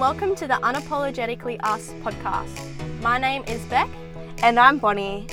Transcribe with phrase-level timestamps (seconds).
[0.00, 3.02] and welcome to the Unapologetically Us podcast.
[3.02, 3.88] My name is Beck.
[4.42, 5.26] And I'm Bonnie.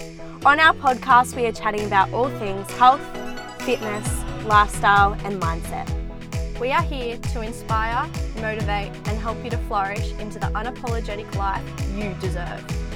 [0.45, 2.99] On our podcast, we are chatting about all things health,
[3.61, 5.89] fitness, lifestyle, and mindset.
[6.59, 8.09] We are here to inspire,
[8.41, 11.63] motivate, and help you to flourish into the unapologetic life
[11.95, 12.86] you deserve.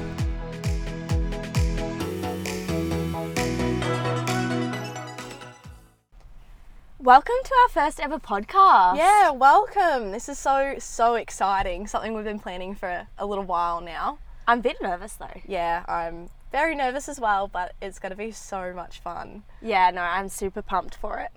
[7.01, 8.95] Welcome to our first ever podcast.
[8.97, 10.11] Yeah, welcome.
[10.11, 11.87] This is so, so exciting.
[11.87, 14.19] Something we've been planning for a little while now.
[14.47, 15.41] I'm a bit nervous though.
[15.47, 19.43] Yeah, I'm very nervous as well, but it's going to be so much fun.
[19.61, 21.31] Yeah, no, I'm super pumped for it.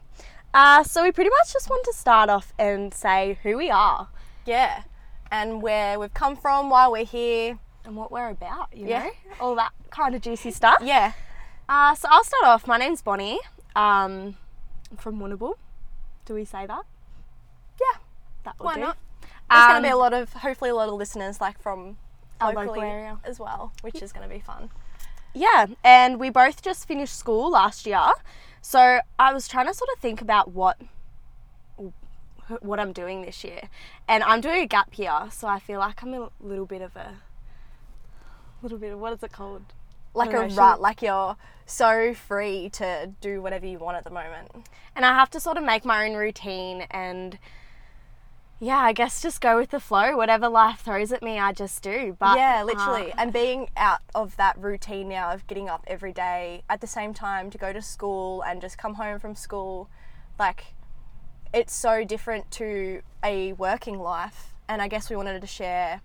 [0.53, 4.09] Uh, so we pretty much just want to start off and say who we are
[4.47, 4.83] Yeah,
[5.31, 7.59] and where we've come from, why we're here.
[7.87, 9.05] and what we're about, you Yeah.
[9.05, 9.11] know?
[9.41, 10.79] All that kind of juicy stuff.
[10.83, 11.13] Yeah,
[11.69, 12.67] Uh, so I'll start off.
[12.67, 13.41] My name's Bonnie.
[13.77, 14.37] Um,
[14.97, 15.55] from Warrnambool.
[16.25, 16.83] Do we say that?
[17.81, 17.99] yeah.
[18.45, 18.81] That will Why do.
[18.81, 18.97] not?
[19.51, 21.97] There's going Um, to be a lot of, hopefully, a lot of listeners like from
[22.41, 23.19] Our locally local area.
[23.25, 24.71] as well, which is going to be fun.
[25.35, 28.07] Yeah, and we both just finished school last year.
[28.63, 30.79] So I was trying to sort of think about what
[32.61, 33.63] what I'm doing this year.
[34.07, 36.95] And I'm doing a gap year, so I feel like I'm a little bit of
[36.97, 37.17] a
[38.63, 39.63] little bit of what is it called?
[40.13, 41.37] Like a rut, like you're
[41.67, 44.51] so free to do whatever you want at the moment.
[44.95, 47.39] And I have to sort of make my own routine and
[48.61, 50.17] yeah, I guess just go with the flow.
[50.17, 52.17] Whatever life throws at me, I just do.
[52.19, 53.13] But yeah, uh, literally.
[53.19, 57.13] and being out of that routine now of getting up every day at the same
[57.13, 59.91] time to go to school and just come home from school,
[60.39, 60.67] like
[61.53, 64.55] it's so different to a working life.
[64.69, 66.01] And I guess we wanted to share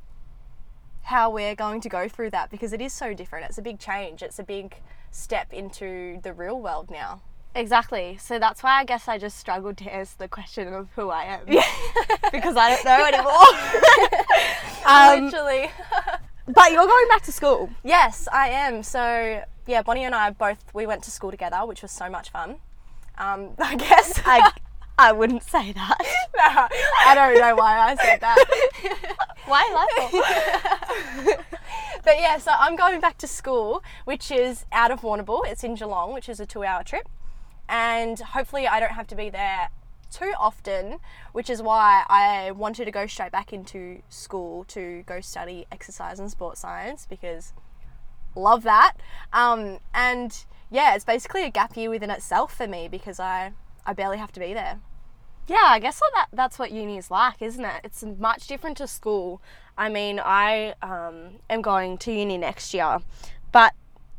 [1.03, 3.45] how we're going to go through that because it is so different.
[3.45, 4.21] It's a big change.
[4.21, 4.75] It's a big
[5.11, 7.21] step into the real world now.
[7.55, 8.17] Exactly.
[8.17, 11.23] So that's why I guess I just struggled to answer the question of who I
[11.23, 11.41] am.
[11.47, 11.65] Yeah.
[12.31, 13.33] because I don't know anymore.
[14.85, 15.71] um, Literally.
[16.47, 17.69] but you're going back to school.
[17.83, 18.83] Yes, I am.
[18.83, 22.29] So yeah, Bonnie and I both we went to school together, which was so much
[22.29, 22.57] fun.
[23.17, 24.51] Um, I guess I,
[24.99, 25.97] I wouldn't say that.
[26.35, 26.67] No,
[27.07, 29.15] I don't know why I said that.
[29.45, 31.39] Why like
[32.03, 35.47] But yeah, so I'm going back to school, which is out of Warrnambool.
[35.47, 37.07] It's in Geelong, which is a two-hour trip,
[37.69, 39.69] and hopefully I don't have to be there
[40.11, 40.99] too often,
[41.31, 46.19] which is why I wanted to go straight back into school to go study exercise
[46.19, 47.53] and sports science because
[48.35, 48.93] love that.
[49.31, 53.53] Um, and yeah, it's basically a gap year within itself for me because I
[53.85, 54.79] I barely have to be there.
[55.49, 57.81] Yeah, I guess what that that's what uni is like, isn't it?
[57.83, 59.41] It's much different to school.
[59.77, 62.99] I mean, I um, am going to uni next year,
[63.51, 63.73] but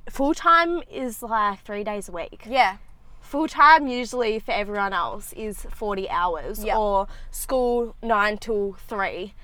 [0.09, 2.43] full time is like three days a week.
[2.49, 2.79] Yeah,
[3.21, 6.77] Full time usually for everyone else is forty hours, Yep.
[6.77, 9.35] or school nine till three,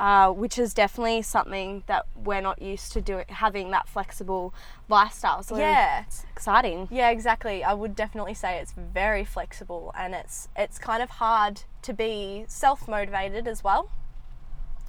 [0.00, 4.54] uh, which is definitely something that we're not used to doing, having that flexible
[4.88, 5.42] lifestyle.
[5.42, 6.04] So yeah.
[6.06, 6.88] it's exciting.
[6.90, 7.62] Yeah, exactly.
[7.62, 12.46] I would definitely say it's very flexible and it's it's kind of hard to be
[12.48, 13.90] self-motivated as well.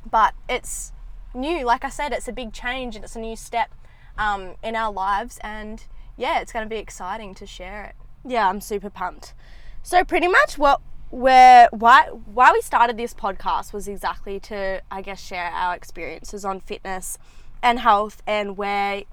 [0.09, 0.93] But it's
[1.33, 3.69] new, like I said, it's a big change and it's a new step
[4.17, 5.83] um, in our lives and
[6.15, 7.95] yeah, it's going to be exciting to share it.
[8.25, 9.33] Yeah, I'm super pumped.
[9.83, 10.79] So pretty much what
[11.11, 16.43] where why why we started this podcast was exactly to I guess share our experiences
[16.45, 17.17] on fitness
[17.61, 19.03] and health and where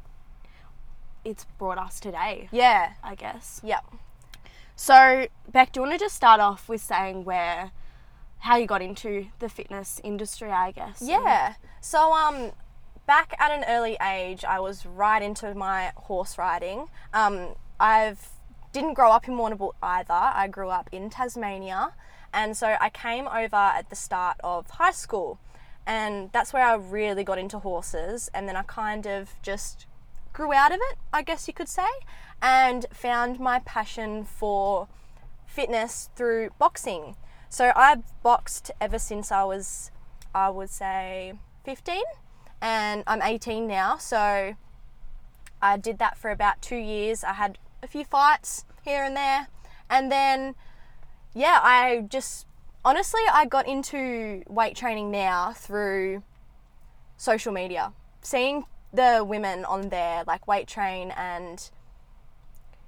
[1.24, 2.92] it's brought us today, Yeah.
[3.02, 3.60] I guess.
[3.62, 3.84] Yep.
[4.76, 7.72] So Beck, do you want to just start off with saying where
[8.38, 11.02] how you got into the fitness industry, I guess?
[11.04, 11.54] Yeah.
[11.80, 12.52] So um
[13.06, 16.86] back at an early age I was right into my horse riding.
[17.12, 18.28] Um I've
[18.72, 20.12] didn't grow up in Warrnambool either.
[20.12, 21.94] I grew up in Tasmania
[22.32, 25.38] and so I came over at the start of high school
[25.86, 29.86] and that's where I really got into horses and then I kind of just
[30.32, 31.88] grew out of it, I guess you could say,
[32.42, 34.86] and found my passion for
[35.46, 37.16] fitness through boxing.
[37.48, 39.90] So I've boxed ever since I was,
[40.34, 41.32] I would say,
[41.64, 42.02] 15,
[42.60, 43.96] and I'm 18 now.
[43.96, 44.54] So
[45.60, 47.24] I did that for about two years.
[47.24, 49.48] I had a few fights here and there,
[49.90, 50.54] and then,
[51.34, 52.46] yeah, I just
[52.84, 56.22] honestly I got into weight training now through
[57.16, 57.92] social media,
[58.22, 61.70] seeing the women on there like weight train and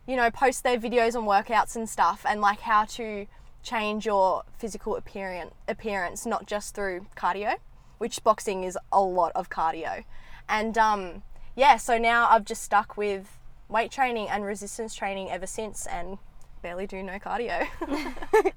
[0.06, 3.26] you know post their videos and workouts and stuff and like how to
[3.62, 7.54] change your physical appearance appearance not just through cardio
[7.98, 10.04] which boxing is a lot of cardio.
[10.48, 11.22] And um
[11.54, 13.38] yeah so now I've just stuck with
[13.70, 16.18] weight training and resistance training ever since and
[16.62, 17.66] barely do no cardio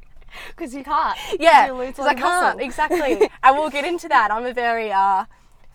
[0.48, 1.16] Because you can't.
[1.40, 3.30] Yeah, because I can't exactly.
[3.44, 4.32] and we'll get into that.
[4.32, 5.26] I'm a very uh,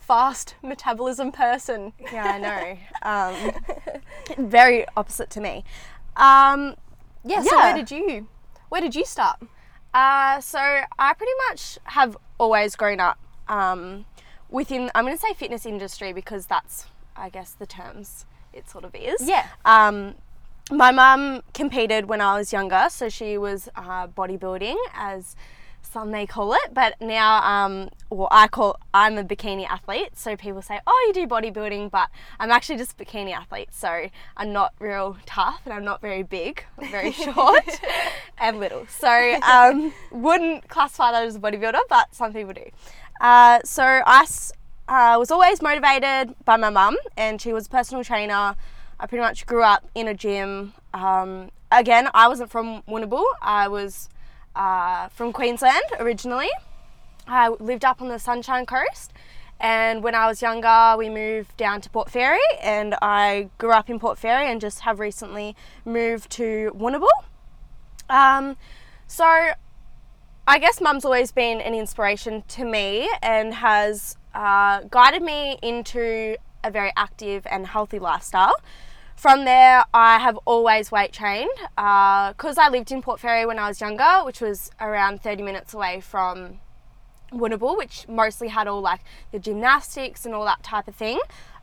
[0.01, 1.93] fast metabolism person.
[2.13, 2.79] Yeah, I know.
[3.01, 5.65] Um, very opposite to me.
[6.17, 6.75] Um,
[7.25, 7.43] Yeah.
[7.43, 8.27] So where did you,
[8.69, 9.41] where did you start?
[9.95, 13.19] Uh, so I pretty much have always grown up
[13.49, 14.05] um,
[14.51, 16.87] within, I'm going to say fitness industry because that's,
[17.17, 19.27] I guess, the terms it sort of is.
[19.27, 19.47] Yeah.
[19.65, 20.15] Um,
[20.71, 25.35] my mum competed when I was younger, so she was uh, bodybuilding, as
[25.83, 26.75] some may call it.
[26.75, 30.11] But now, um, well, I call I'm a bikini athlete.
[30.15, 33.71] So people say, "Oh, you do bodybuilding," but I'm actually just a bikini athlete.
[33.73, 36.65] So I'm not real tough, and I'm not very big.
[36.79, 37.81] I'm very short
[38.39, 38.87] and little.
[38.89, 42.65] So um, wouldn't classify that as a bodybuilder, but some people do.
[43.21, 44.27] Uh, so I
[44.89, 48.57] uh, was always motivated by my mum, and she was a personal trainer.
[48.99, 50.73] I pretty much grew up in a gym.
[50.95, 53.25] Um, again, I wasn't from Warrnambool.
[53.43, 54.09] I was
[54.57, 56.49] uh, from Queensland originally.
[57.27, 59.13] I lived up on the Sunshine Coast,
[59.61, 63.91] and when I was younger, we moved down to Port Fairy, and I grew up
[63.91, 65.55] in Port Fairy and just have recently
[65.85, 67.09] moved to Warrnambool.
[68.09, 68.57] Um,
[69.07, 69.51] so
[70.47, 76.37] I guess mum's always been an inspiration to me and has uh, guided me into
[76.63, 78.55] a very active and healthy lifestyle.
[79.17, 83.67] From there, I have always weight trained because I lived in Port Fairy when I
[83.67, 86.61] was younger, which was around 30 minutes away from
[87.33, 89.01] Warrnambool, which mostly had all like
[89.33, 91.19] the gymnastics and all that type of thing.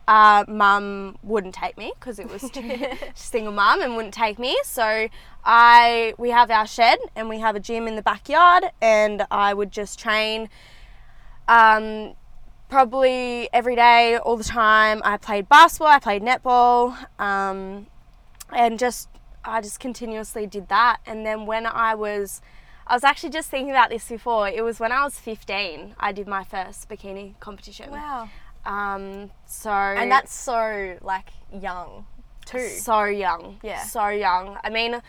[0.06, 4.54] Uh, mum wouldn't take me because it was too, single mum and wouldn't take me.
[4.64, 5.08] So
[5.42, 9.54] I we have our shed and we have a gym in the backyard, and I
[9.54, 10.50] would just train.
[11.48, 12.14] Um,
[12.68, 15.00] probably every day, all the time.
[15.04, 17.86] I played basketball, I played netball, um,
[18.54, 19.08] and just
[19.44, 20.98] I just continuously did that.
[21.06, 22.40] And then when I was,
[22.86, 24.48] I was actually just thinking about this before.
[24.48, 25.94] It was when I was 15.
[25.98, 27.90] I did my first bikini competition.
[27.90, 28.28] Wow.
[28.64, 32.06] Um, so And that's so like young,
[32.44, 32.68] too.
[32.68, 33.60] so young.
[33.62, 33.84] Yeah.
[33.84, 34.58] So young.
[34.64, 35.00] I mean,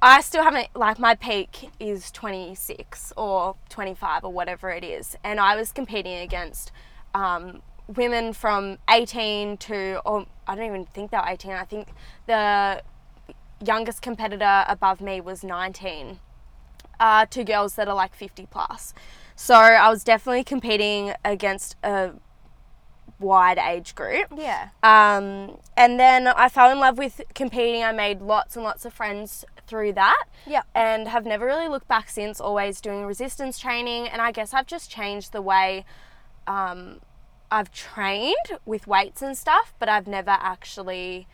[0.00, 5.16] I still haven't, like, my peak is 26 or 25 or whatever it is.
[5.22, 6.70] And I was competing against
[7.14, 11.52] um, women from 18 to, or I don't even think they were 18.
[11.52, 11.88] I think
[12.26, 12.82] the
[13.64, 16.18] youngest competitor above me was 19
[16.98, 18.94] uh, to girls that are like 50 plus.
[19.34, 22.12] So I was definitely competing against a
[23.18, 24.26] wide age group.
[24.36, 24.68] Yeah.
[24.82, 27.82] Um, and then I fell in love with competing.
[27.82, 30.24] I made lots and lots of friends through that.
[30.46, 30.66] Yep.
[30.74, 34.08] And have never really looked back since, always doing resistance training.
[34.08, 35.84] And I guess I've just changed the way
[36.46, 37.00] um,
[37.50, 41.26] I've trained with weights and stuff, but I've never actually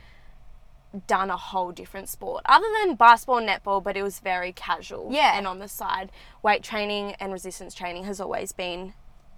[1.07, 5.09] done a whole different sport other than basketball and netball, but it was very casual.
[5.13, 5.37] Yeah.
[5.37, 6.11] And on the side,
[6.43, 8.95] weight training and resistance training has always been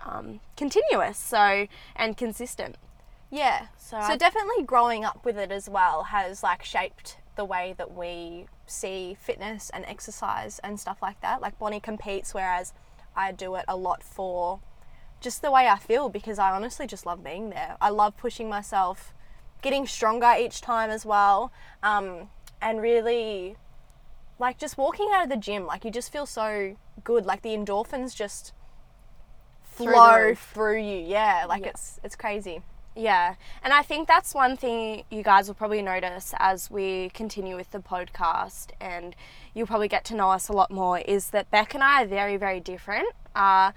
[0.06, 2.76] um, continuous, so and consistent.
[3.30, 3.66] Yeah.
[3.76, 7.92] So So, definitely growing up with it as well has like shaped the way that
[7.94, 11.40] we see fitness and exercise and stuff like that.
[11.40, 12.72] Like Bonnie competes, whereas
[13.14, 14.60] I do it a lot for
[15.20, 17.76] just the way I feel because I honestly just love being there.
[17.80, 19.12] I love pushing myself,
[19.62, 21.52] getting stronger each time as well,
[21.82, 22.28] um,
[22.60, 23.56] and really
[24.38, 25.66] like just walking out of the gym.
[25.66, 27.26] Like you just feel so good.
[27.26, 28.52] Like the endorphins just
[29.62, 30.50] flow roof.
[30.54, 30.98] through you.
[31.06, 31.70] Yeah, like Yeah.
[31.70, 32.62] it's it's crazy.
[32.96, 37.54] Yeah, and I think that's one thing you guys will probably notice as we continue
[37.54, 39.14] with the podcast, and
[39.54, 40.98] you'll probably get to know us a lot more.
[40.98, 43.08] Is that Beck and I are very, very different.
[43.34, 43.70] Uh,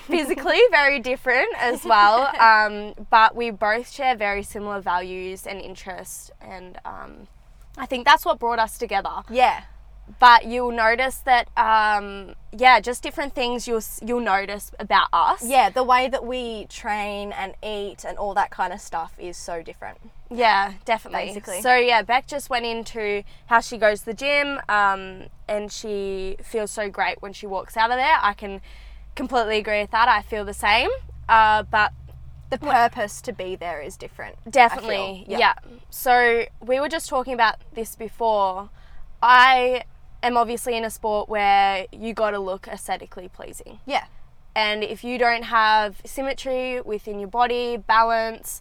[0.00, 6.30] physically very different as well, um, but we both share very similar values and interests,
[6.40, 7.28] and um,
[7.78, 9.22] I think that's what brought us together.
[9.30, 9.62] Yeah.
[10.20, 15.44] But you'll notice that, um, yeah, just different things you'll you'll notice about us.
[15.44, 19.36] Yeah, the way that we train and eat and all that kind of stuff is
[19.36, 19.98] so different.
[20.30, 21.26] Yeah, definitely.
[21.26, 21.60] Basically.
[21.60, 26.36] So yeah, Beck just went into how she goes to the gym, um, and she
[26.40, 28.18] feels so great when she walks out of there.
[28.22, 28.60] I can
[29.16, 30.08] completely agree with that.
[30.08, 30.90] I feel the same.
[31.28, 31.92] Uh, but
[32.50, 34.36] The purpose to be there is different.
[34.48, 35.38] Definitely, feel.
[35.40, 35.54] yeah.
[35.90, 38.70] So we were just talking about this before.
[39.20, 39.82] I
[40.22, 43.80] am obviously in a sport where you got to look aesthetically pleasing.
[43.86, 44.04] Yeah.
[44.54, 48.60] And if you don't have symmetry within your body, balance,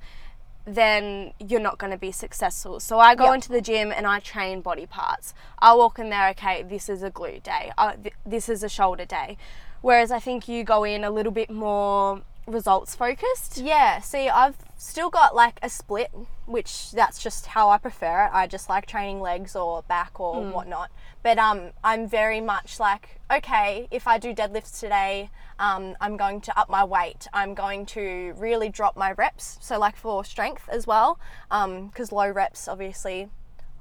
[0.65, 2.79] then you're not going to be successful.
[2.79, 3.33] So I go Yep.
[3.35, 5.33] into the gym and I train body parts.
[5.59, 8.69] I walk in there, okay, this is a glute day, uh, th- this is a
[8.69, 9.37] shoulder day.
[9.81, 13.57] Whereas I think you go in a little bit more results focused.
[13.57, 16.11] Yeah, see, I've still got like a split,
[16.45, 18.31] which that's just how I prefer it.
[18.33, 20.91] I just like training legs or back or whatnot.
[21.23, 26.41] But um, I'm very much like, okay, if I do deadlifts today, um, I'm going
[26.41, 27.27] to up my weight.
[27.33, 29.57] I'm going to really drop my reps.
[29.61, 33.29] So, like for strength as well, Um, because low reps, obviously,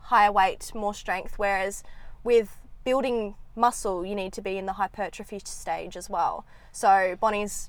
[0.02, 1.35] higher weight, more strength.
[1.37, 1.83] Whereas
[2.23, 6.47] with building muscle, you need to be in the hypertrophy stage as well.
[6.73, 7.68] So, Bonnie's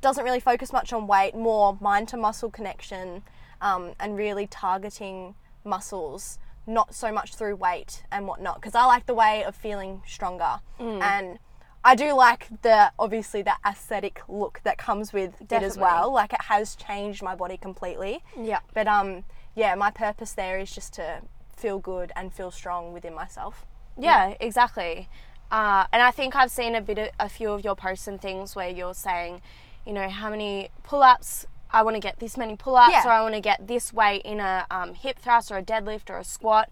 [0.00, 3.22] doesn't really focus much on weight, more mind to muscle connection,
[3.60, 8.56] um, and really targeting muscles, not so much through weight and whatnot.
[8.56, 11.38] Because I like the way of feeling stronger, and
[11.84, 16.12] I do like the obviously the aesthetic look that comes with it as well.
[16.12, 18.22] Like it has changed my body completely.
[18.38, 18.60] Yeah.
[18.74, 21.22] But um, yeah, my purpose there is just to
[21.56, 23.66] feel good and feel strong within myself.
[23.98, 25.08] Yeah, exactly.
[25.50, 28.20] Uh, and I think I've seen a bit, of, a few of your posts and
[28.20, 29.42] things where you're saying,
[29.90, 31.46] you know, how many pull-ups.
[31.72, 33.08] I want to get this many pull-ups, Yeah.
[33.08, 36.08] or I want to get this weight in a um, hip thrust or a deadlift
[36.10, 36.70] or a squat.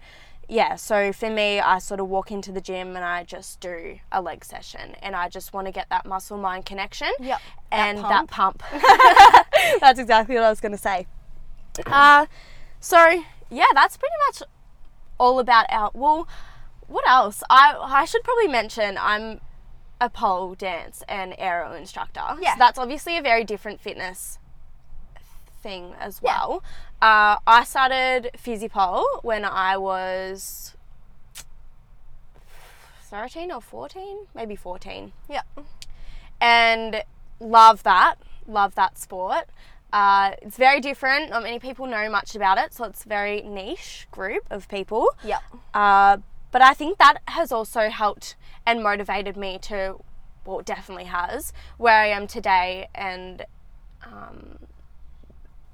[0.49, 3.99] Yeah, so for me, I sort of walk into the gym and I just do
[4.13, 7.11] a leg session, and I just want to get that muscle-mind connection.
[7.19, 7.41] Yep,
[7.73, 8.61] and that pump.
[8.61, 8.63] pump.
[9.81, 11.09] that's exactly what I was going to say.
[11.87, 12.27] Uh,
[12.79, 14.43] so yeah, that's pretty much
[15.19, 15.91] all about our.
[15.93, 16.29] Well,
[16.87, 17.43] what else?
[17.51, 19.41] I I should probably mention I'm
[20.01, 22.23] a pole dance and aero instructor.
[22.41, 22.55] Yeah.
[22.55, 24.39] So that's obviously a very different fitness
[25.63, 26.31] thing as Yeah.
[26.47, 26.63] well.
[27.03, 30.75] Uh, I started physipole when I was
[33.03, 35.43] 13 or 14, maybe 14 Yeah.
[36.41, 37.03] and
[37.41, 38.17] love that.
[38.47, 39.47] Love that sport.
[39.93, 41.31] Uh, it's very different.
[41.31, 45.09] Not many people know much about it, so it's a very niche group of people.
[45.25, 45.39] Yeah.
[45.73, 46.19] Uh,
[46.51, 48.37] but I think that has also helped
[48.67, 50.03] and motivated me to,
[50.45, 52.89] well, definitely has, where I am today.
[52.95, 53.45] And
[54.05, 54.59] um,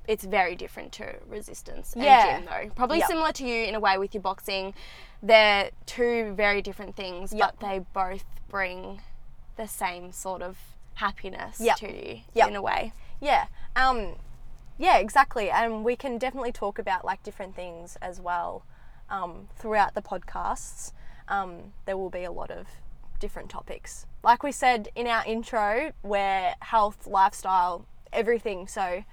[0.07, 2.39] it's very different to resistance and Yeah.
[2.39, 2.71] gym, though.
[2.75, 3.09] Probably Yep.
[3.09, 4.75] similar to you in a way with your boxing.
[5.23, 7.57] They're two very different things, Yep.
[7.59, 9.01] but they both bring
[9.57, 10.59] the same sort of
[10.95, 11.77] happiness Yep.
[11.79, 12.93] to you in a way.
[13.21, 13.47] Yeah.
[13.75, 14.17] Um,
[14.77, 15.51] yeah, exactly.
[15.51, 18.65] And we can definitely talk about like different things as well
[19.11, 20.93] um, throughout the podcasts.
[21.29, 22.67] Um, there will be a lot of
[23.21, 24.07] different topics.
[24.23, 28.67] Like we said in our intro, we're health, lifestyle, everything.
[28.69, 29.05] So,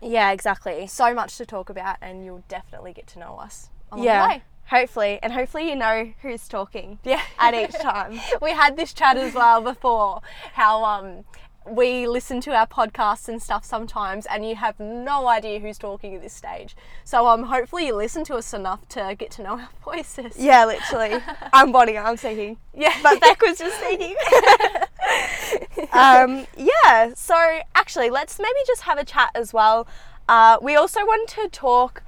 [0.00, 0.86] Yeah, exactly.
[0.86, 4.28] so much to talk about, and you'll definitely get to know us along the Yeah.
[4.28, 4.42] way.
[4.68, 6.98] Hopefully, and hopefully you know who's talking.
[7.04, 7.22] Yeah.
[7.38, 8.20] At each time.
[8.42, 10.22] we had this chat as well before
[10.54, 11.24] how um
[11.68, 16.14] we listen to our podcasts and stuff sometimes and you have no idea who's talking
[16.14, 19.50] at this stage so um hopefully you listen to us enough to get to know
[19.58, 21.20] our voices Yeah, literally.
[21.52, 22.56] I'm Bonnie, I'm speaking.
[22.74, 24.14] yeah But Beck was just speaking.
[25.92, 27.34] um, yeah, so
[27.74, 29.86] actually, let's maybe just have a chat as well.
[30.28, 32.02] Uh, we also want to talk,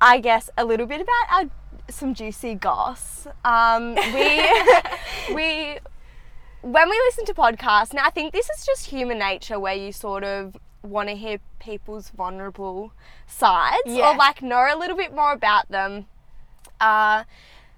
[0.00, 1.50] I guess, a little bit about our
[1.88, 3.26] some juicy goss.
[3.44, 4.48] Um, we
[5.34, 5.78] we
[6.62, 9.92] when we listen to podcasts, now I think this is just human nature where you
[9.92, 12.92] sort of want to hear people's vulnerable
[13.26, 14.10] sides Yeah.
[14.12, 16.06] or like know a little bit more about them.
[16.80, 17.24] Uh,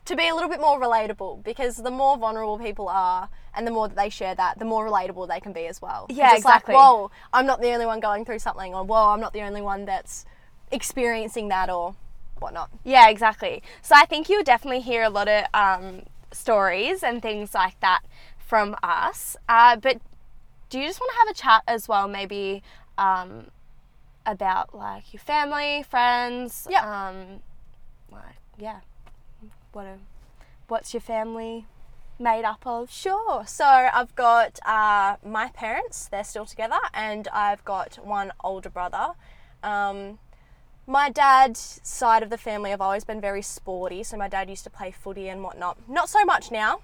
[0.04, 3.70] to be a little bit more relatable because the more vulnerable people are and the
[3.70, 6.06] more that they share that the more relatable they can be as well.
[6.08, 6.74] Yeah, it's like, exactly.
[6.74, 9.62] whoa i'm not the only one going through something or whoa i'm not the only
[9.62, 10.24] one that's
[10.72, 11.94] experiencing that or
[12.40, 13.62] whatnot Yeah, exactly.
[13.82, 18.00] So I think you'll definitely hear a lot of um, stories and things like that
[18.52, 19.34] from us.
[19.48, 19.98] Uh, but
[20.68, 22.62] do you just want to have a chat as well, maybe
[22.98, 23.46] um,
[24.26, 26.66] about like your family, friends?
[26.68, 26.82] Yep.
[26.84, 27.16] Um,
[28.10, 28.80] like, yeah.
[29.72, 29.96] What a,
[30.68, 31.64] what's your family
[32.18, 32.90] made up of?
[32.90, 33.42] Sure.
[33.46, 39.12] So I've got uh, my parents, they're still together, and I've got one older brother.
[39.62, 40.18] Um,
[40.86, 44.64] my dad's side of the family have always been very sporty, so my dad used
[44.64, 45.78] to play footy and whatnot.
[45.88, 46.80] Not so much now,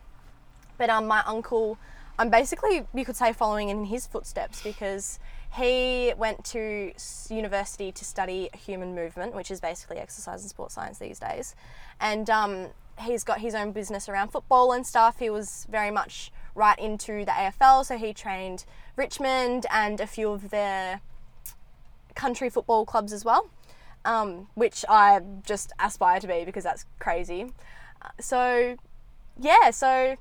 [0.79, 1.79] but um, my uncle,
[2.19, 5.19] I'm basically, you could say, following in his footsteps because
[5.57, 6.93] he went to
[7.31, 11.55] university to study human movement, which is basically exercise and sports science these days.
[12.01, 12.69] And um,
[13.01, 15.19] he's got his own business around football and stuff.
[15.19, 18.65] He was very much right into the AFL, so he trained
[18.97, 21.01] Richmond and a few of their
[22.15, 23.49] country football clubs as well,
[24.05, 27.53] um, which I just aspire to be because that's crazy.
[28.03, 28.77] Uh, So,
[29.39, 30.17] yeah, so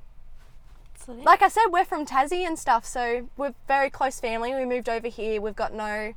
[1.08, 4.54] like I said, we're from Tassie and stuff, so we're very close family.
[4.54, 5.40] We moved over here.
[5.42, 6.14] We've got no,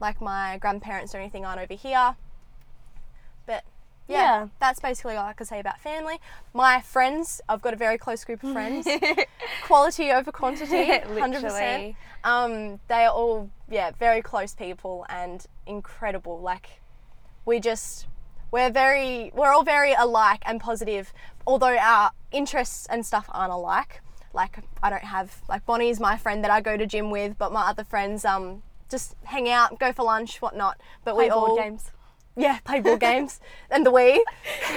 [0.00, 2.16] like, my grandparents or anything aren't over here.
[3.46, 3.64] But
[4.08, 4.48] yeah, Yeah.
[4.60, 6.18] that's basically all I can say about family.
[6.54, 8.86] My friends, I've got a very close group of friends.
[9.64, 11.96] Quality over quantity, hundred percent.
[12.24, 16.40] Um, they are all yeah, very close people and incredible.
[16.40, 16.80] Like
[17.44, 18.06] we just
[18.50, 21.12] we're very we're all very alike and positive,
[21.46, 24.00] although our interests and stuff aren't alike.
[24.34, 27.52] Like I don't have like Bonnie's my friend that I go to gym with, but
[27.52, 30.78] my other friends um just hang out, go for lunch, whatnot.
[31.04, 31.90] But Play we board all games.
[32.36, 34.18] yeah, play board games and the Wii,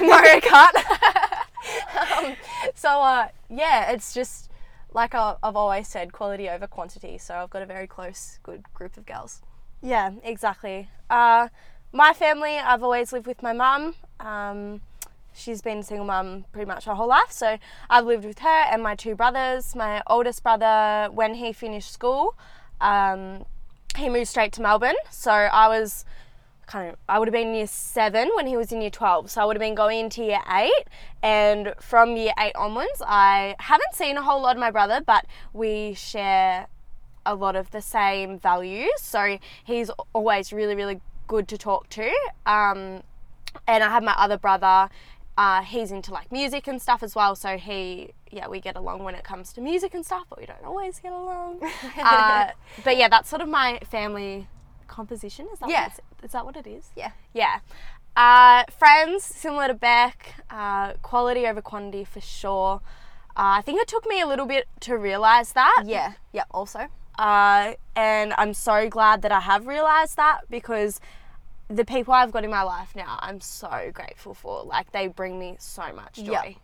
[0.00, 0.74] Mario Kart.
[2.18, 2.36] um,
[2.74, 4.50] so uh, yeah, it's just
[4.92, 7.18] like I- I've always said, quality over quantity.
[7.18, 9.42] So I've got a very close, good group of girls.
[9.82, 10.88] Yeah, exactly.
[11.10, 11.48] Uh,
[11.92, 13.94] my family, I've always lived with my mum.
[15.36, 17.30] She's been a single mum pretty much her whole life.
[17.30, 17.58] So
[17.90, 19.76] I've lived with her and my two brothers.
[19.76, 22.36] My oldest brother, when he finished school,
[22.80, 23.44] um,
[23.96, 24.96] he moved straight to Melbourne.
[25.10, 26.04] So I was
[26.66, 29.30] kind of, I would have been year seven when he was in year 12.
[29.30, 30.84] So I would have been going into year eight.
[31.22, 35.26] And from year eight onwards, I haven't seen a whole lot of my brother, but
[35.52, 36.66] we share
[37.24, 38.90] a lot of the same values.
[38.98, 42.10] So he's always really, really good to talk to.
[42.46, 43.02] Um,
[43.66, 44.88] and I have my other brother.
[45.38, 47.34] Uh, he's into like music and stuff as well.
[47.36, 50.46] So he, yeah, we get along when it comes to music and stuff, but we
[50.46, 51.60] don't always get along.
[52.02, 52.48] uh,
[52.84, 54.46] but yeah, that's sort of my family
[54.88, 55.46] composition.
[55.52, 55.90] Is that Yeah.
[56.22, 56.90] is that what it is?
[56.96, 57.10] Yeah.
[57.34, 57.58] Yeah.
[58.16, 62.80] Uh, friends, similar to Beck, uh, quality over quantity for sure.
[63.36, 65.82] Uh, I think it took me a little bit to realize that.
[65.84, 66.14] Yeah.
[66.32, 66.44] Yeah.
[66.50, 66.88] Also.
[67.18, 70.98] Uh, and I'm so glad that I have realized that because
[71.68, 74.62] the people I've got in my life now, I'm so grateful for.
[74.64, 76.32] Like, they bring me so much joy.
[76.32, 76.54] Yep.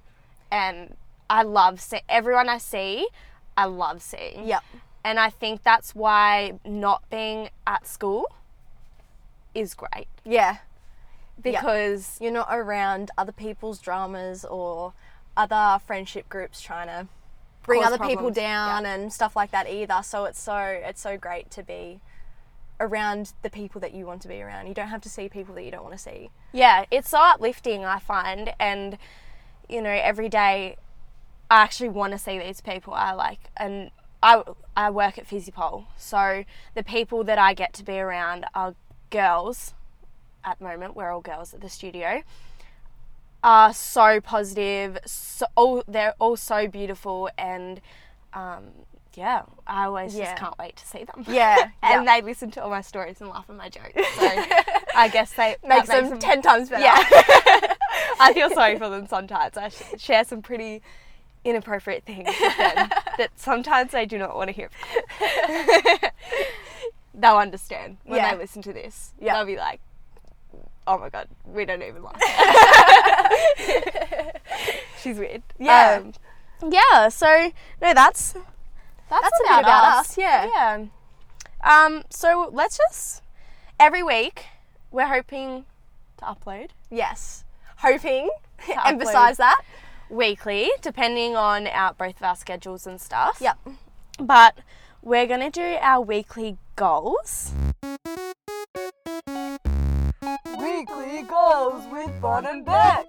[0.50, 0.97] And
[1.28, 3.09] I love see- everyone I see,
[3.56, 4.47] I love seeing.
[4.47, 4.62] Yep.
[5.04, 8.26] And I think that's why not being at school
[9.54, 10.59] is great Yeah.
[11.40, 14.92] because You're not around other people's dramas or
[15.37, 17.09] other friendship groups trying to
[17.64, 18.37] bring other people problems.
[18.37, 20.02] down and stuff like that either.
[20.02, 22.00] So it's so it's so great to be
[22.81, 24.67] around the people that you want to be around.
[24.67, 26.31] You don't have to see people that you don't want to see.
[26.52, 28.52] yeah, it's so uplifting, I find.
[28.59, 28.99] And,
[29.69, 30.76] you know, every day
[31.50, 32.95] I actually want to see these people.
[32.95, 33.91] I like, and
[34.23, 34.43] I,
[34.76, 35.87] I work at Physipol.
[35.96, 36.44] So
[36.75, 38.75] the people that I get to be around are
[39.11, 39.75] girls
[40.44, 40.96] at the moment.
[40.96, 42.23] We're all girls at the studio.
[43.44, 44.99] Are so positive.
[45.05, 47.29] So all, they're all so beautiful.
[47.37, 47.81] And,
[48.33, 48.70] um,
[49.16, 50.25] yeah, I always Yeah.
[50.27, 51.25] just can't wait to see them.
[51.29, 52.16] Yeah, and yeah.
[52.20, 53.94] they listen to all my stories and laugh at my jokes.
[53.94, 54.27] So
[54.96, 56.83] I guess they Makes them ten times better.
[56.83, 56.96] yeah.
[58.20, 59.57] I feel sorry for them sometimes.
[59.57, 60.83] I sh- share some pretty
[61.44, 64.70] inappropriate things with them that sometimes they do not want to hear.
[67.14, 68.33] They'll understand when Yeah.
[68.35, 69.12] they listen to this.
[69.20, 69.35] Yeah.
[69.35, 69.81] They'll be like,
[70.87, 72.20] "Oh my god, we don't even laugh."
[75.03, 75.42] She's weird.
[75.59, 76.01] Yeah.
[76.03, 76.12] Um,
[76.70, 77.09] yeah.
[77.09, 78.35] So no, that's
[79.20, 80.11] that's, That's a bit about, about us.
[80.11, 80.46] us, yeah.
[80.55, 80.87] Yeah.
[81.85, 82.03] Um.
[82.11, 83.22] So let's just
[83.79, 84.46] every week
[84.90, 85.64] we're hoping
[86.18, 87.44] to upload Yes.
[87.79, 88.31] Hoping.
[88.85, 89.62] Emphasize that.
[90.09, 93.38] weekly, depending on our both of our schedules and stuff.
[93.40, 93.59] Yep.
[94.20, 94.59] But
[95.03, 97.53] we're gonna do our weekly goals.
[100.59, 103.07] Weekly goals with Bon and Beck.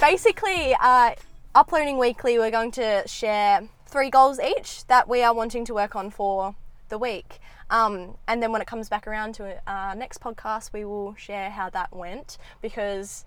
[0.00, 1.12] Basically, uh,
[1.58, 5.96] uploading weekly, we're going to share three goals each that we are wanting to work
[5.96, 6.54] on for
[6.88, 7.40] the week.
[7.68, 11.50] Um, and then when it comes back around to our next podcast, we will share
[11.50, 13.24] how that went because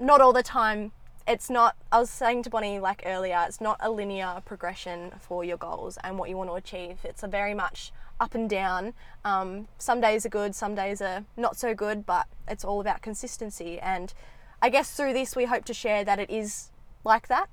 [0.00, 0.90] not all the time
[1.28, 5.44] it's not i was saying to bonnie like earlier it's not a linear progression for
[5.44, 6.98] your goals and what you want to achieve.
[7.04, 8.94] It's a very much up and down.
[9.24, 13.02] Um, some days are good some days are not so good but it's all about
[13.02, 13.78] consistency.
[13.78, 14.12] And
[14.60, 16.70] i guess through this we hope to share that it is
[17.04, 17.48] like that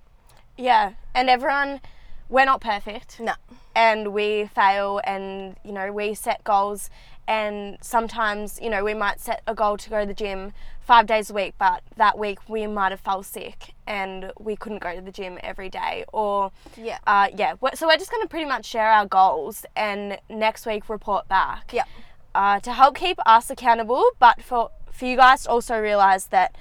[0.58, 1.82] Yeah, and everyone,
[2.30, 3.20] we're not perfect.
[3.20, 3.34] no
[3.76, 6.90] and we fail and you know we set goals
[7.28, 11.06] and sometimes you know we might set a goal to go to the gym five
[11.06, 14.96] days a week but that week we might have fell sick and we couldn't go
[14.96, 16.98] to the gym every day or Yeah.
[17.06, 20.90] uh, yeah so we're just going to pretty much share our goals and next week
[20.90, 21.88] report back Yep.
[22.34, 26.56] uh, to help keep us accountable but for for you guys to also realize that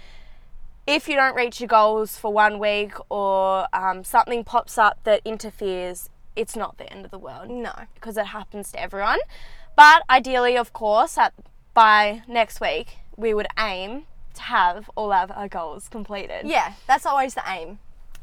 [0.87, 5.21] if you don't reach your goals for one week or um, something pops up that
[5.25, 9.19] interferes, it's not the end of the world no because it happens to everyone.
[9.77, 11.35] But ideally, of course, at,
[11.75, 16.47] by next week, we would aim to have all of our goals completed.
[16.47, 17.79] yeah that's always the aim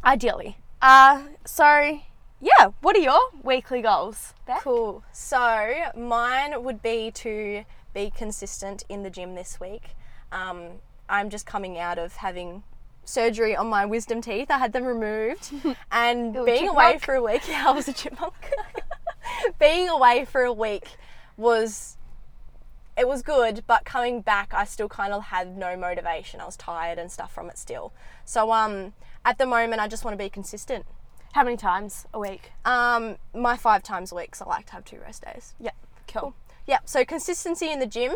[0.05, 0.57] Ideally.
[0.81, 1.99] Uh, so,
[2.41, 4.33] yeah, what are your weekly goals?
[4.45, 4.61] Beck?
[4.61, 5.03] Cool.
[5.13, 9.91] So mine would be to be consistent in the gym this week.
[10.31, 10.81] Um,
[11.13, 12.63] I'm just coming out of having
[13.05, 14.49] surgery on my wisdom teeth.
[14.49, 15.53] I had them removed,
[15.91, 18.33] and being away for a week, yeah, I was a chipmunk.
[19.59, 20.97] being away for a week
[21.37, 21.97] was
[22.97, 26.41] it was good, but coming back, I still kind of had no motivation.
[26.41, 27.93] I was tired and stuff from it still.
[28.25, 30.85] So um, at the moment, I just want to be consistent.
[31.33, 32.51] How many times a week?
[32.65, 35.53] Um, my five times a week, so I like to have two rest days.
[35.59, 35.71] Yeah,
[36.07, 36.33] cool.
[36.65, 38.13] Yeah, so consistency in the gym.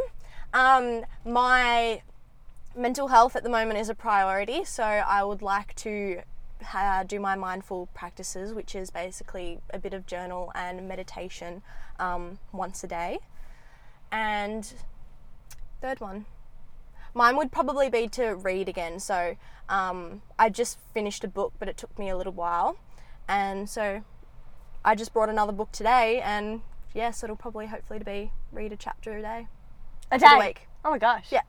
[0.51, 2.01] Um, my
[2.78, 6.22] mental health at the moment is a priority, so I would like to
[6.74, 11.62] uh, do my mindful practices, which is basically a bit of journal and meditation
[12.00, 13.20] um, once a day.
[14.12, 14.72] And
[15.82, 16.26] third one,
[17.13, 19.00] mine would probably be to read again.
[19.00, 19.36] So
[19.68, 22.78] um, I just finished a book, but it took me a little while,
[23.28, 24.04] and so
[24.86, 26.62] I just brought another book today, and
[26.94, 29.48] yes, it'll probably hopefully to be read a chapter a day.
[30.12, 30.38] A day.
[30.40, 30.68] week.
[30.86, 31.28] Oh my gosh.
[31.32, 31.42] Yeah.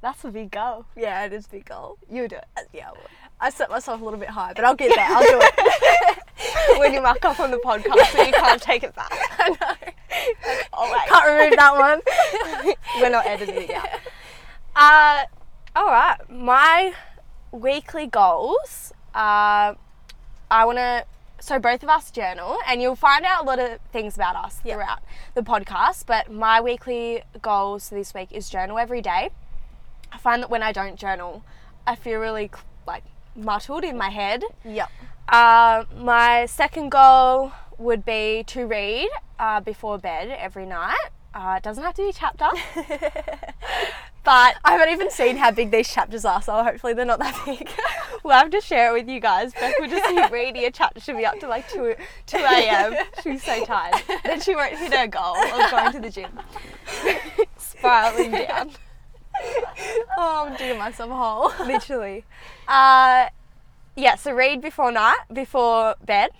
[0.00, 0.86] That's a big goal.
[0.96, 1.98] Yeah, it is a big goal.
[2.10, 2.44] You do it.
[2.56, 2.98] Uh, Yeah, I will.
[3.40, 5.06] I set myself a little bit high, but I'll get there.
[5.08, 6.18] I'll do it.
[6.78, 9.10] when you muck up on the podcast you can't take it back.
[9.38, 9.92] I know.
[10.72, 11.08] Oh wait.
[11.08, 11.76] Can't remove that
[12.66, 12.74] one.
[13.00, 13.88] We're not editing it out.
[14.74, 15.24] Uh,
[15.76, 16.16] all right.
[16.30, 16.92] My
[17.52, 18.92] weekly goals.
[19.14, 19.76] are
[20.50, 21.04] I want to.
[21.40, 24.60] So both of us journal, and you'll find out a lot of things about us
[24.64, 24.74] Yep.
[24.74, 24.98] throughout
[25.34, 26.04] the podcast.
[26.06, 29.30] But my weekly goals this week is journal every day.
[30.12, 31.44] I find that when I don't journal,
[31.86, 32.50] I feel really
[32.86, 34.42] like muddled in my head.
[34.64, 34.90] Yep.
[35.28, 40.96] Uh, my second goal would be to read uh, before bed every night.
[41.34, 42.48] Uh, it doesn't have to be a chapter,
[44.24, 47.40] but I haven't even seen how big these chapters are, so hopefully they're not that
[47.44, 47.70] big.
[48.24, 49.52] we'll have to share it with you guys.
[49.52, 51.00] Beck will just keep reading a chapter.
[51.00, 51.94] She'll be up to like 2,
[52.26, 52.94] 2 a.m.
[53.22, 54.02] She'll be so tired.
[54.24, 56.40] Then she won't hit her goal of going to the gym.
[57.58, 58.70] Spiraling down.
[60.18, 61.52] Oh, I'm digging myself a hole.
[61.66, 62.24] literally.
[62.66, 63.28] Uh,
[63.96, 66.30] yeah, so read before night, before bed.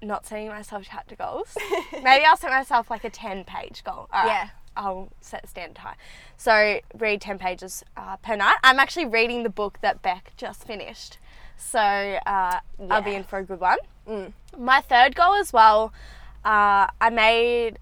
[0.00, 1.56] Not setting myself chapter goals.
[1.92, 4.08] Maybe I'll set myself like a 10 page goal.
[4.12, 4.48] All right, Yeah.
[4.76, 5.96] I'll set standard high.
[6.36, 8.56] So read 10 pages uh, per night.
[8.62, 11.18] I'm actually reading the book that Beck just finished.
[11.56, 13.78] So uh, I'll be in for a good one.
[14.08, 14.32] Mm.
[14.56, 15.92] My third goal as well,
[16.44, 17.80] uh, I made.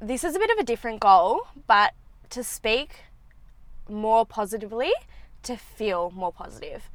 [0.00, 1.94] This is a bit of a different goal, but
[2.30, 3.03] to speak
[3.88, 4.92] more positively,
[5.42, 6.90] to feel more positive.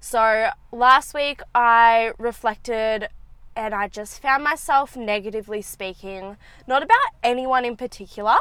[0.00, 3.08] So last week I reflected
[3.54, 8.36] and I just found myself negatively speaking, not about anyone in particular,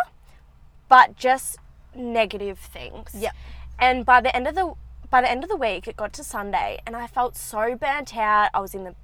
[0.89, 1.58] but just
[1.93, 3.12] negative things.
[3.13, 3.36] Yep.
[3.80, 4.73] And by the end of the
[5.10, 8.15] by the end of the week, it got to Sunday, and I felt so burnt
[8.15, 8.49] out.
[8.54, 8.95] I was in the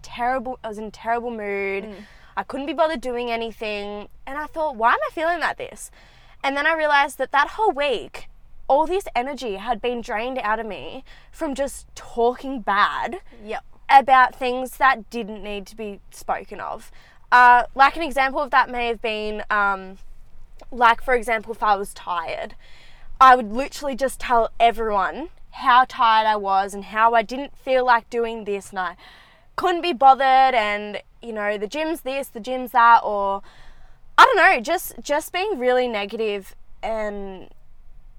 [0.00, 0.60] terrible.
[0.62, 1.84] I was in a terrible mood.
[1.84, 1.94] Mm.
[2.36, 5.90] I couldn't be bothered doing anything, and I thought, why am I feeling like this?
[6.44, 8.28] And then I realized that that whole week,
[8.68, 13.64] all this energy had been drained out of me from just talking bad Yep.
[13.88, 16.90] about things that didn't need to be spoken of.
[17.30, 19.98] Uh, like an example of that may have been, um,
[20.70, 22.54] like for example, if I was tired,
[23.20, 27.84] I would literally just tell everyone how tired I was and how I didn't feel
[27.84, 28.96] like doing this and I
[29.56, 33.42] couldn't be bothered and you know the gym's this, the gym's that, or
[34.18, 37.48] I don't know, just just being really negative and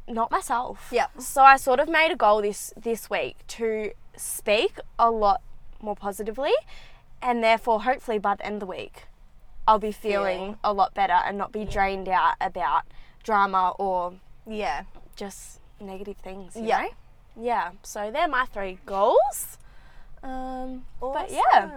[0.07, 0.89] not myself.
[0.91, 1.21] Yep.
[1.21, 5.41] So I sort of made a goal this this week to speak a lot
[5.81, 6.53] more positively,
[7.21, 9.03] and therefore hopefully by the end of the week,
[9.67, 10.57] I'll be feeling Feeling.
[10.63, 12.83] a lot better and not be drained out about
[13.23, 14.13] drama or
[14.45, 14.83] Yeah.
[15.15, 16.55] just negative things.
[16.55, 16.81] Yeah.
[16.81, 16.89] know?
[17.39, 17.71] Yeah.
[17.83, 19.57] So they're my three goals.
[20.23, 21.69] Um, but yeah.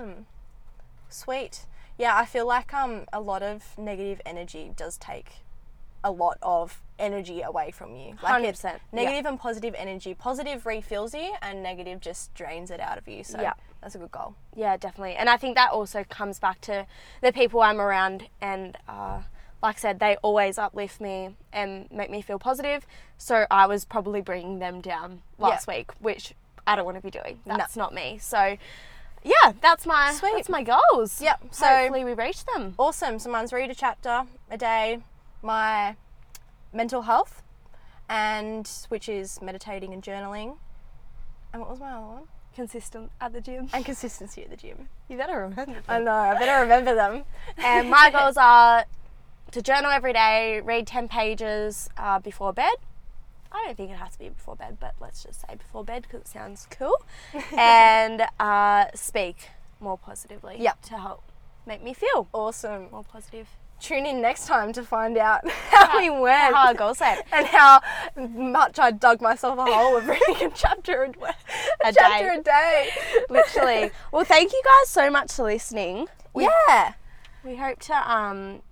[1.08, 1.66] Sweet.
[1.98, 5.42] Yeah, I feel like um a lot of negative energy does take
[6.04, 8.14] a lot of energy away from you.
[8.22, 8.78] Like 100%, yeah.
[8.92, 10.14] negative and positive energy.
[10.14, 13.24] Positive refills you and negative just drains it out of you.
[13.24, 13.54] So Yeah.
[13.80, 14.34] that's a good goal.
[14.54, 15.14] Yeah, definitely.
[15.16, 16.86] And I think that also comes back to
[17.22, 18.28] the people I'm around.
[18.40, 19.20] And uh,
[19.62, 22.86] like I said, they always uplift me and make me feel positive.
[23.18, 26.34] So I was probably bringing them down last week, which
[26.66, 27.40] I don't want to be doing.
[27.46, 27.56] No.
[27.56, 28.18] That's not me.
[28.20, 28.56] So
[29.22, 30.32] yeah, that's my Sweet.
[30.34, 31.20] that's my goals.
[31.20, 32.74] Yep, so- hopefully we reach them.
[32.78, 33.18] Awesome.
[33.18, 35.00] So mine's read a chapter a day,
[35.42, 35.96] my
[36.72, 37.42] mental health,
[38.08, 40.56] and which is meditating and journaling.
[41.52, 42.22] And what was my other one?
[42.54, 43.68] Consistent at the gym.
[43.72, 44.88] And consistency at the gym.
[45.08, 45.72] You better remember.
[45.74, 45.82] Them.
[45.88, 47.24] I know, I better remember them.
[47.62, 48.84] And my goals are
[49.52, 52.72] to journal every day, read 10 pages uh, before bed.
[53.52, 56.02] I don't think it has to be before bed, but let's just say before bed
[56.02, 56.96] because it sounds cool.
[57.58, 59.48] and uh, speak
[59.80, 60.82] more positively Yep.
[60.82, 61.22] to help
[61.66, 62.88] make me feel Awesome.
[62.92, 63.48] more positive.
[63.80, 67.22] Tune in next time to find out how we went How our goals went.
[67.32, 67.80] and how
[68.16, 72.38] much I dug myself a hole of reading a chapter a, a, A chapter day.
[72.38, 72.90] a day.
[73.30, 73.90] Literally.
[74.12, 76.06] Well, thank you guys so much for listening.
[76.34, 76.92] We, yeah.
[77.44, 78.62] we hope to um,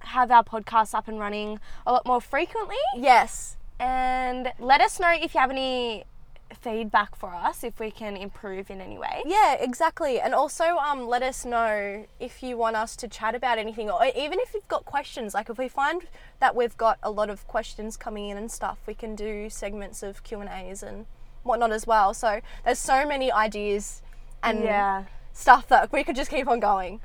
[0.00, 2.76] have our podcast up and running a lot more frequently.
[2.96, 3.56] Yes.
[3.80, 6.04] And let us know if you have any
[6.54, 9.22] feedback for us, if we can improve in any way.
[9.26, 10.20] Yeah, exactly.
[10.20, 14.04] And also, um, let us know if you want us to chat about anything, or
[14.16, 15.34] even if you've got questions.
[15.34, 16.02] Like, if we find
[16.40, 20.02] that we've got a lot of questions coming in and stuff, we can do segments
[20.02, 21.06] of Q and A's and
[21.42, 22.14] whatnot as well.
[22.14, 24.02] So there's so many ideas
[24.42, 25.04] and Yeah.
[25.32, 27.00] stuff that we could just keep on going.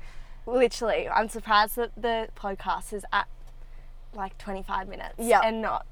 [0.45, 3.27] Literally, I'm surprised that the podcast is at
[4.13, 5.41] like 25 minutes Yeah.
[5.43, 5.85] and not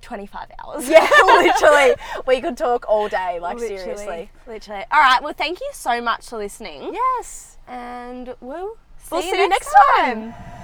[0.00, 0.88] 25 hours.
[0.88, 1.94] Yeah, literally,
[2.26, 3.38] we could talk all day.
[3.40, 4.30] Like Literally, seriously.
[4.46, 4.84] Literally.
[4.90, 5.22] All right.
[5.22, 6.90] Well, thank you so much for listening.
[6.92, 7.58] Yes.
[7.68, 10.32] And we'll see, We'll you, see you next next time.
[10.32, 10.59] time.